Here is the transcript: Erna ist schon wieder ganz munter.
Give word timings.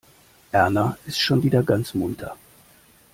Erna 0.51 0.97
ist 1.05 1.19
schon 1.19 1.43
wieder 1.43 1.61
ganz 1.61 1.93
munter. 1.93 2.35